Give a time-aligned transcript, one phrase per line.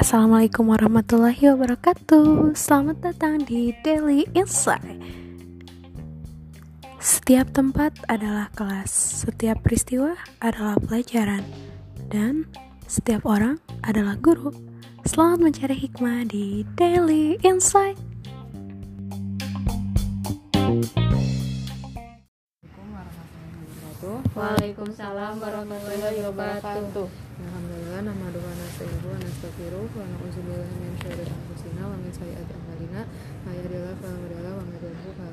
[0.00, 2.56] Assalamualaikum warahmatullahi wabarakatuh.
[2.56, 4.96] Selamat datang di Daily Insight.
[6.96, 8.88] Setiap tempat adalah kelas
[9.28, 11.44] Setiap peristiwa adalah pelajaran
[12.08, 12.48] Dan
[12.88, 14.56] setiap orang adalah guru.
[15.04, 18.13] Selamat mencari hikmah di Daily Insight
[24.04, 27.08] Waalaikumsalam warahmatullahi wabarakatuh.
[27.40, 33.08] Alhamdulillah nama doa nasta'inu wa nastaghfiruh wa na'udzubillahi min syarri anfusina wa min sayyiati a'malina
[33.48, 35.32] may yahdihillahu fala mudilla wa may yudlil fala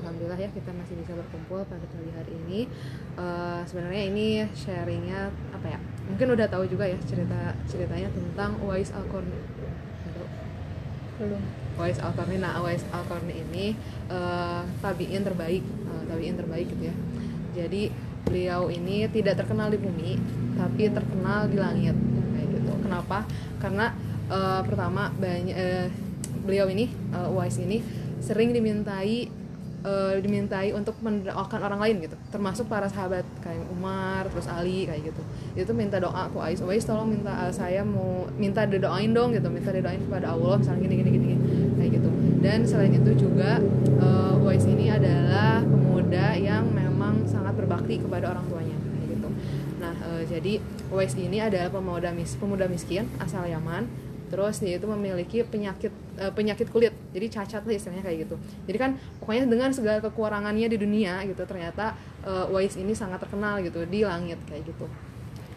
[0.00, 2.60] Alhamdulillah ya kita masih bisa berkumpul pada pagi hari ini.
[3.20, 5.78] Uh, sebenarnya ini sharingnya apa ya?
[6.08, 9.36] Mungkin udah tahu juga ya cerita ceritanya tentang Uwais Al-Qarni.
[11.20, 11.44] Belum.
[11.76, 12.40] Uwais Al-Qarni.
[12.40, 13.76] Nah, Uwais Al-Qarni ini
[14.08, 16.96] uh, tabiin terbaik, uh, tabiin terbaik gitu ya
[17.54, 17.90] jadi
[18.20, 20.20] beliau ini tidak terkenal di bumi
[20.60, 21.96] tapi terkenal di langit.
[22.36, 22.72] Kayak gitu.
[22.84, 23.24] Kenapa?
[23.58, 23.96] Karena
[24.28, 25.86] uh, pertama banyak uh,
[26.44, 27.80] beliau ini uh, Uwais ini
[28.20, 29.28] sering dimintai
[29.84, 32.16] uh, dimintai untuk mendoakan orang lain gitu.
[32.28, 35.22] Termasuk para sahabat kayak Umar terus Ali kayak gitu.
[35.56, 36.60] Itu minta doa ke Uwais.
[36.60, 39.48] Uwais tolong minta uh, saya mau minta didoain dong gitu.
[39.48, 41.36] Minta didoain kepada Allah misalnya gini gini gini,
[41.80, 42.10] kayak gitu.
[42.40, 43.60] Dan selain itu juga
[44.00, 46.68] uh, Uwais ini adalah pemuda yang
[47.26, 48.76] sangat berbakti kepada orang tuanya
[49.10, 49.28] gitu.
[49.82, 53.86] Nah uh, jadi Uwais ini adalah pemuda mis pemuda miskin asal Yaman.
[54.30, 55.90] Terus dia itu memiliki penyakit
[56.22, 56.94] uh, penyakit kulit.
[57.10, 58.36] Jadi cacat lah istilahnya kayak gitu.
[58.70, 61.98] Jadi kan pokoknya dengan segala kekurangannya di dunia gitu ternyata
[62.52, 64.86] Uwais ini sangat terkenal gitu di langit kayak gitu.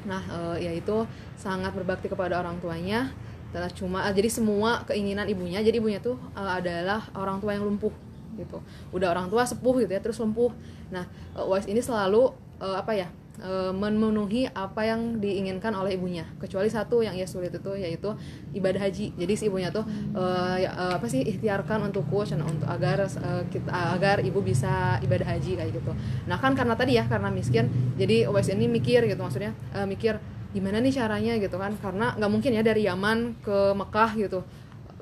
[0.09, 1.05] Nah uh, yaitu
[1.37, 3.13] sangat berbakti kepada orang tuanya.
[3.53, 7.93] Adalah cuma jadi semua keinginan ibunya jadi ibunya tuh uh, adalah orang tua yang lumpuh
[8.37, 8.61] gitu.
[8.91, 10.51] Udah orang tua sepuh gitu ya terus lumpuh.
[10.93, 11.05] Nah
[11.37, 13.07] uh, Wise ini selalu uh, apa ya
[13.41, 16.27] uh, memenuhi apa yang diinginkan oleh ibunya.
[16.37, 18.13] Kecuali satu yang ia sulit itu yaitu
[18.53, 19.15] ibadah haji.
[19.17, 23.71] Jadi si ibunya tuh uh, ya, uh, apa sih ikhtiarkan untukku untuk agar uh, kita
[23.97, 25.91] agar ibu bisa ibadah haji kayak gitu.
[26.29, 30.19] Nah kan karena tadi ya karena miskin jadi Wise ini mikir gitu maksudnya uh, mikir
[30.53, 31.33] gimana nih caranya?
[31.41, 31.73] gitu kan.
[31.81, 34.45] Karena nggak mungkin ya dari Yaman ke Mekah gitu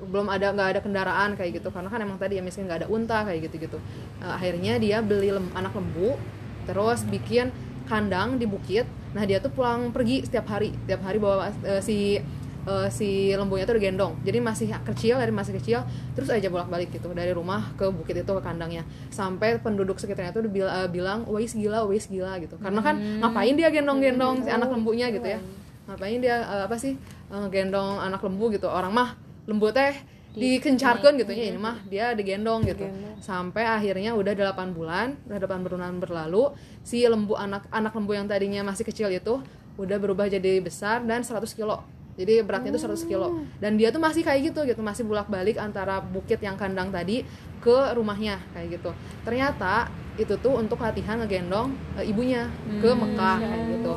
[0.02, 1.68] belum ada nggak ada kendaraan kayak gitu.
[1.70, 3.78] Karena kan emang tadi ya misalnya nggak ada unta kayak gitu gitu
[4.22, 6.18] uh, akhirnya dia beli lem, anak lembu
[6.66, 7.54] terus bikin
[7.86, 8.86] kandang di bukit.
[9.12, 10.74] Nah dia tuh pulang pergi setiap hari.
[10.86, 12.18] Setiap hari bawa uh, si
[12.66, 15.82] uh, si lembunya tuh gendong jadi masih kecil dari masih kecil
[16.14, 18.86] terus aja bolak balik gitu dari rumah ke bukit itu ke kandangnya.
[19.10, 22.58] Sampai penduduk sekitarnya tuh bil uh, bilang wais gila wais gila gitu.
[22.58, 23.20] Karena kan hmm.
[23.22, 25.40] ngapain dia gendong gendong si anak lembunya gitu ya?
[25.82, 26.94] ngapain dia uh, apa sih
[27.34, 28.70] uh, gendong anak lembu gitu?
[28.70, 29.94] Orang mah lembu teh
[30.32, 31.28] dikencarkan gitu.
[31.36, 32.88] ya ini mah dia digendong gitu.
[33.20, 38.24] Sampai akhirnya udah 8 bulan udah 8 bulan berlalu si lembu anak anak lembu yang
[38.24, 39.44] tadinya masih kecil itu
[39.76, 41.84] udah berubah jadi besar dan 100 kilo.
[42.12, 43.44] Jadi beratnya itu 100 kilo.
[43.60, 47.24] Dan dia tuh masih kayak gitu gitu masih bolak balik antara bukit yang kandang tadi
[47.60, 48.90] ke rumahnya kayak gitu.
[49.24, 49.88] Ternyata
[50.20, 52.52] itu tuh untuk latihan ngegendong e, ibunya
[52.84, 53.00] ke hmm.
[53.00, 53.92] Mekah kayak gitu.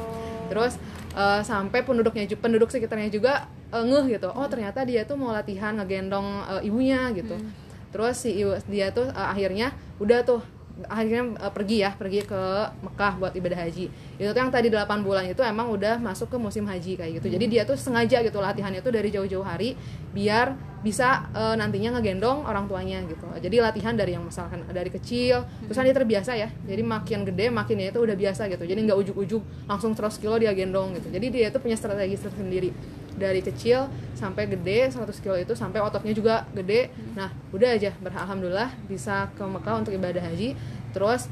[0.45, 0.73] Terus
[1.17, 4.31] uh, sampai penduduknya penduduk sekitarnya juga uh, ngeh gitu.
[4.31, 7.35] Oh ternyata dia tuh mau latihan ngegendong uh, ibunya gitu.
[7.35, 7.51] Hmm.
[7.95, 9.71] terus si dia tuh uh, akhirnya
[10.03, 10.43] udah tuh
[10.91, 12.41] akhirnya uh, pergi ya pergi ke
[12.83, 13.87] Mekah buat ibadah haji.
[14.19, 17.27] Itu tuh yang tadi 8 bulan itu emang udah masuk ke musim haji kayak gitu.
[17.31, 17.35] Hmm.
[17.39, 19.79] jadi dia tuh sengaja gitu latihannya tuh dari jauh-jauh hari
[20.11, 23.25] biar bisa uh, nantinya ngegendong orang tuanya gitu.
[23.39, 25.71] Jadi latihan dari yang misalkan dari kecil hmm.
[25.71, 26.51] terus kan dia terbiasa ya.
[26.67, 28.63] Jadi makin gede makin dia itu udah biasa gitu.
[28.67, 29.41] Jadi nggak ujuk-ujuk
[29.71, 31.07] langsung terus kilo dia gendong gitu.
[31.07, 32.69] Jadi dia tuh punya strategi tersendiri
[33.15, 36.91] dari kecil sampai gede 100 kilo itu sampai ototnya juga gede.
[37.15, 40.55] Nah udah aja beralhamdulillah bisa ke Mekah untuk ibadah haji.
[40.91, 41.31] Terus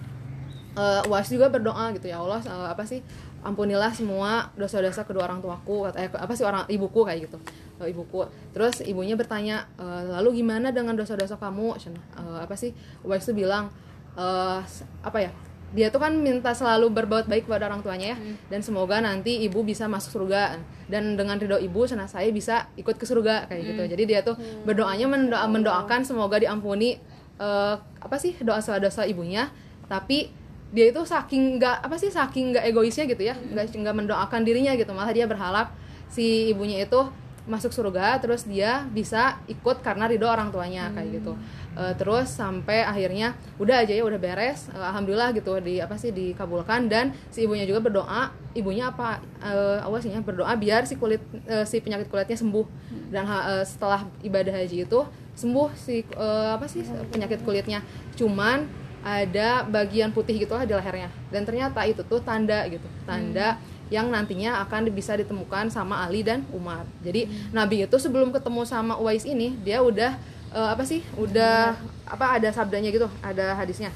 [0.79, 3.03] uh, was juga berdoa gitu ya Allah uh, apa sih
[3.43, 7.37] ampunilah semua dosa-dosa kedua orang tuaku eh, apa sih orang ibuku kayak gitu.
[7.79, 8.23] Uh, ibuku.
[8.55, 11.75] Terus ibunya bertanya uh, lalu gimana dengan dosa-dosa kamu?
[12.15, 12.71] Uh, apa sih
[13.03, 13.67] was itu bilang
[14.15, 14.63] uh,
[15.03, 15.31] apa ya
[15.73, 18.53] dia tuh kan minta selalu berbuat baik kepada orang tuanya ya hmm.
[18.53, 22.93] dan semoga nanti ibu bisa masuk surga dan dengan ridho ibu sana saya bisa ikut
[23.01, 23.81] ke surga kayak gitu.
[23.81, 23.89] hmm.
[23.89, 24.69] gitu jadi dia tuh hmm.
[24.69, 27.01] berdoanya mendoa, mendoakan semoga diampuni
[27.41, 29.49] uh, apa sih doa-doa ibunya
[29.89, 30.29] tapi
[30.73, 33.81] dia itu saking nggak apa sih saking nggak egoisnya gitu ya nggak hmm.
[33.81, 35.73] nggak mendoakan dirinya gitu malah dia berharap
[36.09, 37.01] si ibunya itu
[37.43, 41.35] masuk surga terus dia bisa ikut karena ridho orang tuanya kayak gitu.
[41.73, 44.71] Uh, terus sampai akhirnya udah aja ya udah beres.
[44.71, 46.87] Uh, alhamdulillah gitu di apa sih dikabulkan.
[46.87, 51.19] Dan si ibunya juga berdoa ibunya apa uh, awasnya berdoa biar si kulit
[51.51, 52.65] uh, si penyakit kulitnya sembuh.
[53.11, 54.99] Dan uh, setelah ibadah haji itu
[55.35, 57.83] sembuh si uh, apa sih penyakit kulitnya.
[58.15, 58.63] Cuman
[59.03, 61.11] ada bagian putih gitulah di lehernya.
[61.27, 63.59] Dan ternyata itu tuh tanda gitu tanda
[63.93, 66.89] yang nantinya akan bisa ditemukan sama Ali dan Umar.
[67.05, 70.17] Jadi Nabi itu sebelum ketemu sama Uwais ini dia udah
[70.49, 71.77] eh, apa sih udah
[72.09, 73.93] apa ada sabdanya gitu ada hadisnya.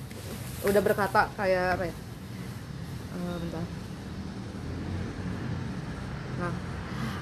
[0.62, 1.96] Udah berkata kayak apa ya?
[3.18, 3.66] Eh, bentar.
[6.38, 6.54] Nah,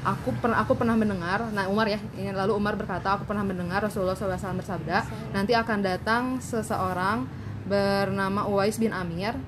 [0.03, 3.79] aku pernah aku pernah mendengar, nah Umar ya, ini lalu Umar berkata, aku pernah mendengar
[3.79, 7.23] Rasulullah SAW bersabda, nanti akan datang seseorang
[7.63, 9.39] bernama Uwais bin Amir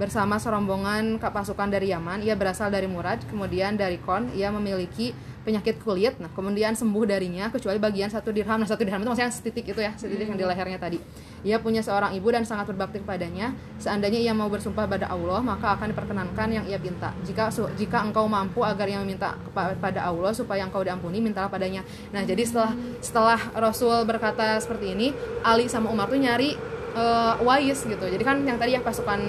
[0.00, 2.24] bersama serombongan pasukan dari Yaman.
[2.24, 4.32] Ia berasal dari Murad, kemudian dari Kon.
[4.32, 5.12] Ia memiliki
[5.44, 6.16] penyakit kulit.
[6.20, 8.60] Nah, kemudian sembuh darinya kecuali bagian satu dirham.
[8.60, 10.96] Nah, satu dirham itu maksudnya setitik itu ya, setitik yang di lehernya tadi.
[11.44, 13.52] Ia punya seorang ibu dan sangat berbakti kepadanya.
[13.76, 17.12] Seandainya ia mau bersumpah pada Allah, maka akan diperkenankan yang ia pinta.
[17.24, 21.84] Jika jika engkau mampu agar ia meminta kepa- kepada Allah supaya engkau diampuni, mintalah padanya.
[22.12, 22.72] Nah, jadi setelah
[23.04, 25.12] setelah Rasul berkata seperti ini,
[25.44, 28.04] Ali sama Umar tuh nyari eh, Wais gitu.
[28.04, 29.20] Jadi kan yang tadi ya pasukan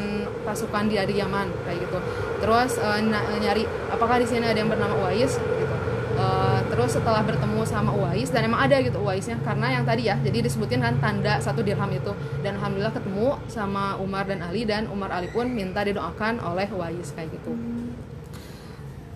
[0.45, 1.97] pasukan di dari Yaman kayak gitu.
[2.41, 5.75] Terus na- nyari apakah di sini ada yang bernama Wais gitu.
[6.21, 10.19] Eh, terus setelah bertemu sama Uwais dan emang ada gitu Uwaisnya karena yang tadi ya
[10.21, 12.13] jadi disebutin kan tanda satu dirham itu
[12.45, 17.09] dan alhamdulillah ketemu sama Umar dan Ali dan Umar Ali pun minta didoakan oleh Uwais
[17.17, 17.57] kayak gitu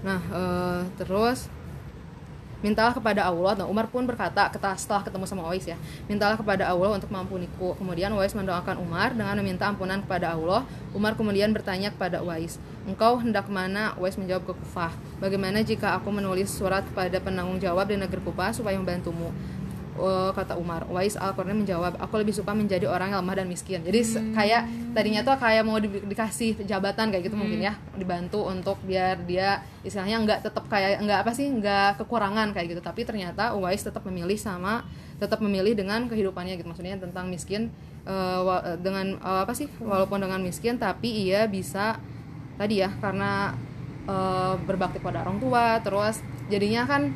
[0.01, 1.51] nah eh, terus
[2.65, 5.77] mintalah kepada Allah nah Umar pun berkata setelah ketemu sama Uwais ya
[6.09, 10.65] mintalah kepada Allah untuk mengampuniku kemudian Uwais mendoakan Umar dengan meminta ampunan kepada Allah.
[10.97, 14.93] Umar kemudian bertanya kepada Uwais engkau hendak mana Uwais menjawab ke Kufah.
[15.17, 19.33] Bagaimana jika aku menulis surat kepada penanggung jawab di negeri Kufah supaya membantumu
[19.95, 23.79] Oh, kata Umar Wais al menjawab aku lebih suka menjadi orang yang lemah dan miskin.
[23.79, 28.43] Jadi se- kayak tadinya tuh kayak mau di- dikasih jabatan kayak gitu mungkin ya dibantu
[28.43, 32.81] untuk biar dia istilahnya nggak tetap kayak nggak apa sih nggak kekurangan kayak gitu.
[32.83, 34.83] Tapi ternyata Uwais tetap memilih sama
[35.15, 36.67] tetap memilih dengan kehidupannya gitu.
[36.67, 37.71] Maksudnya tentang miskin
[38.03, 42.03] eh, dengan eh, apa sih walaupun dengan miskin tapi ia bisa
[42.59, 43.55] tadi ya karena
[44.11, 46.19] eh, berbakti pada orang tua terus
[46.51, 47.15] jadinya kan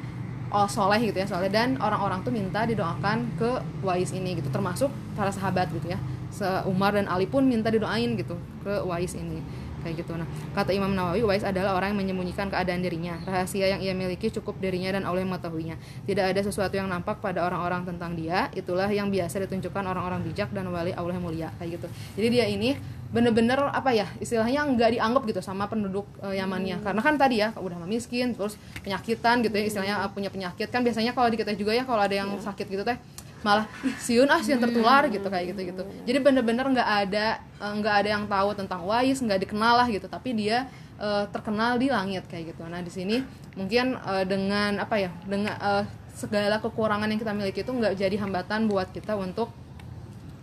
[0.50, 1.50] oh soleh gitu ya soleh.
[1.50, 4.50] Dan orang-orang tuh minta didoakan ke Wais ini gitu.
[4.50, 6.00] Termasuk para sahabat gitu ya.
[6.30, 9.42] Se- Umar dan Ali pun minta didoain gitu ke Wais ini.
[9.80, 10.12] Kayak gitu.
[10.20, 13.16] Nah kata Imam Nawawi Wais adalah orang yang menyembunyikan keadaan dirinya.
[13.24, 15.80] Rahasia yang ia miliki cukup dirinya dan Allah mengetahuinya.
[16.04, 18.52] Tidak ada sesuatu yang nampak pada orang-orang tentang dia.
[18.52, 21.50] Itulah yang biasa ditunjukkan orang-orang bijak dan wali Allah yang mulia.
[21.64, 21.88] Kayak gitu.
[22.20, 22.76] Jadi dia ini
[23.10, 26.78] bener-bener apa ya istilahnya nggak dianggap gitu sama penduduk eh, Yamannya.
[26.86, 30.70] Karena kan tadi ya udah miskin terus penyakitan gitu ya istilahnya eh, punya penyakit.
[30.70, 32.98] Kan biasanya kalau di kita juga ya kalau ada yang sakit gitu teh
[33.40, 37.74] malah "Ih, siun ah siun tertular gitu kayak gitu gitu jadi bener-bener nggak ada eh,
[37.80, 40.06] nggak ada yang tahu tentang Wais nggak dikenal lah gitu.
[40.06, 40.68] Tapi dia
[41.00, 42.68] eh, terkenal di langit kayak gitu.
[42.70, 43.24] Nah di sini
[43.58, 45.84] mungkin eh, dengan apa ya dengan eh,
[46.14, 49.50] segala kekurangan yang kita miliki itu nggak jadi hambatan buat kita untuk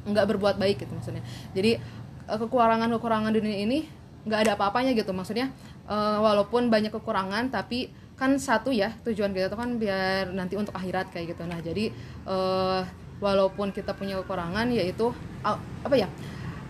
[0.08, 1.22] nggak berbuat baik gitu maksudnya.
[1.52, 1.76] Jadi
[2.28, 3.86] eh, kekurangan-kekurangan dunia ini
[4.26, 5.14] nggak ada apa-apanya gitu.
[5.14, 5.50] Maksudnya
[5.86, 10.72] eh, walaupun banyak kekurangan tapi kan satu ya tujuan kita tuh kan biar nanti untuk
[10.72, 11.42] akhirat kayak gitu.
[11.46, 11.92] Nah jadi
[12.26, 12.80] eh,
[13.20, 16.08] walaupun kita punya kekurangan yaitu a- apa ya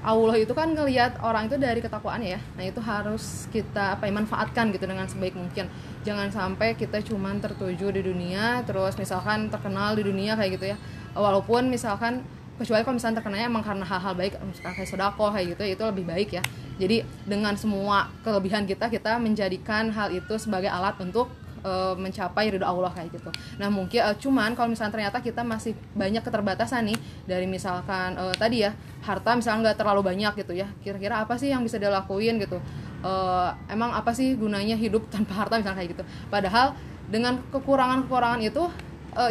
[0.07, 2.41] Allah itu kan ngelihat orang itu dari ketakwaannya ya.
[2.55, 5.67] Nah itu harus kita apa ya manfaatkan gitu dengan sebaik mungkin.
[6.07, 10.77] Jangan sampai kita cuman tertuju di dunia terus misalkan terkenal di dunia kayak gitu ya.
[11.11, 12.23] Walaupun misalkan
[12.57, 16.05] kecuali kalau misalnya terkenanya emang karena hal-hal baik misalkan kayak sodako kayak gitu itu lebih
[16.09, 16.43] baik ya
[16.77, 21.33] jadi dengan semua kelebihan kita kita menjadikan hal itu sebagai alat untuk
[21.65, 23.31] eh, mencapai ridho Allah kayak gitu.
[23.57, 28.35] Nah mungkin eh, cuman kalau misalnya ternyata kita masih banyak keterbatasan nih dari misalkan eh,
[28.37, 30.69] tadi ya harta misalnya nggak terlalu banyak gitu ya.
[30.85, 32.61] Kira-kira apa sih yang bisa dilakuin gitu?
[33.01, 36.05] Eh, emang apa sih gunanya hidup tanpa harta misalnya kayak gitu?
[36.29, 36.77] Padahal
[37.09, 38.67] dengan kekurangan-kekurangan itu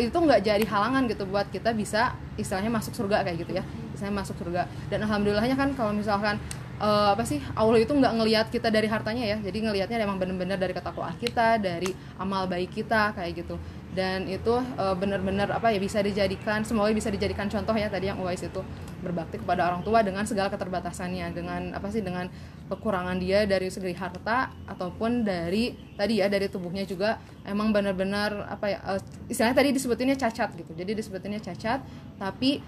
[0.01, 3.63] itu nggak jadi halangan gitu buat kita bisa istilahnya masuk surga kayak gitu ya.
[3.96, 4.68] Istilahnya masuk surga.
[4.92, 6.39] Dan alhamdulillahnya kan kalau misalkan
[6.80, 9.38] eh, apa sih Allah itu nggak ngelihat kita dari hartanya ya.
[9.39, 13.56] Jadi ngelihatnya emang bener-bener dari ketakwaan kita dari amal baik kita kayak gitu
[13.95, 18.19] dan itu eh, bener-bener apa ya bisa dijadikan semoga bisa dijadikan contoh ya tadi yang
[18.19, 18.61] Uwais itu
[18.99, 22.27] berbakti kepada orang tua dengan segala keterbatasannya dengan apa sih dengan
[22.67, 28.65] kekurangan dia dari segi harta ataupun dari tadi ya dari tubuhnya juga emang benar-benar apa
[28.67, 30.71] ya eh, istilahnya tadi disebutinnya cacat gitu.
[30.75, 31.79] Jadi disebutinnya cacat
[32.19, 32.59] tapi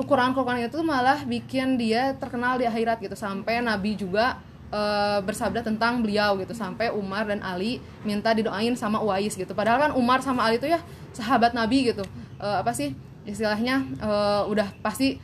[0.00, 3.18] kekurangan-kekurangan itu malah bikin dia terkenal di akhirat gitu.
[3.18, 4.40] Sampai Nabi juga
[4.70, 6.54] eh, bersabda tentang beliau gitu.
[6.54, 9.52] Sampai Umar dan Ali minta didoain sama Uwais gitu.
[9.52, 10.80] Padahal kan Umar sama Ali itu ya
[11.12, 12.06] sahabat Nabi gitu.
[12.40, 12.94] Eh, apa sih
[13.26, 13.84] istilahnya?
[14.00, 15.20] Eh, udah pasti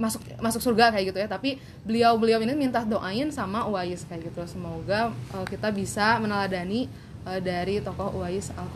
[0.00, 1.28] masuk masuk surga kayak gitu ya.
[1.28, 4.44] Tapi beliau beliau ini minta doain sama Uwais kayak gitu.
[4.48, 6.88] Semoga eh, kita bisa meneladani
[7.28, 8.68] eh, dari tokoh Uwais al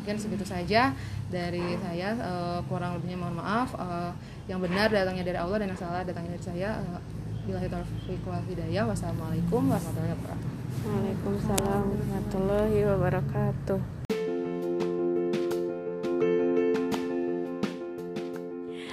[0.00, 0.96] mungkin segitu saja
[1.28, 2.16] dari saya.
[2.16, 3.76] Eh, kurang lebihnya mohon maaf.
[3.76, 4.12] Eh,
[4.48, 6.68] yang benar datangnya dari Allah dan yang salah datangnya dari saya.
[6.80, 8.84] Eh, Bila taufiq wal hidayah.
[8.88, 10.58] Wassalamualaikum warahmatullahi wabarakatuh.
[10.80, 13.80] Waalaikumsalam warahmatullahi wabarakatuh.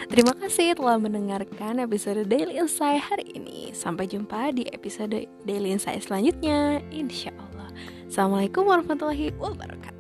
[0.08, 3.70] Terima kasih telah mendengarkan episode Daily Insight hari ini.
[3.78, 7.70] Sampai jumpa di episode Daily Insight selanjutnya, insya Allah.
[8.10, 9.97] Assalamualaikum warahmatullahi wabarakatuh.